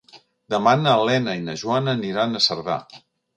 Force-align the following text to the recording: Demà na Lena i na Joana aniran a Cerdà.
Demà 0.53 0.71
na 0.83 0.95
Lena 1.09 1.35
i 1.41 1.43
na 1.49 1.55
Joana 1.65 1.95
aniran 1.99 2.33
a 2.33 2.43
Cerdà. 2.47 2.81